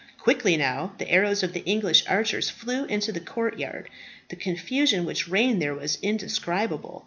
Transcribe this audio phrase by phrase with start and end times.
[0.17, 3.87] Quickly now the arrows of the English archers flew into the courtyard.
[4.29, 6.99] The confusion which reigned there was indescribable.